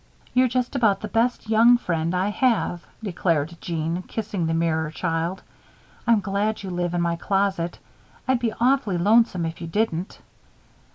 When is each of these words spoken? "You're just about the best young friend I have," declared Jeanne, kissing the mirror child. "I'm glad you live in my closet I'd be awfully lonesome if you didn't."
"You're 0.33 0.47
just 0.47 0.75
about 0.75 1.01
the 1.01 1.07
best 1.07 1.47
young 1.47 1.77
friend 1.77 2.15
I 2.15 2.29
have," 2.29 2.87
declared 3.03 3.55
Jeanne, 3.61 4.01
kissing 4.01 4.47
the 4.47 4.53
mirror 4.55 4.89
child. 4.89 5.43
"I'm 6.07 6.21
glad 6.21 6.63
you 6.63 6.71
live 6.71 6.95
in 6.95 7.01
my 7.03 7.15
closet 7.17 7.77
I'd 8.27 8.39
be 8.39 8.51
awfully 8.59 8.97
lonesome 8.97 9.45
if 9.45 9.61
you 9.61 9.67
didn't." 9.67 10.17